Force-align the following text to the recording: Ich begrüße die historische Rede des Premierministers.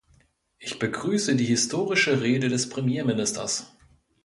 Ich 0.57 0.79
begrüße 0.79 1.35
die 1.35 1.45
historische 1.45 2.23
Rede 2.23 2.49
des 2.49 2.67
Premierministers. 2.69 3.77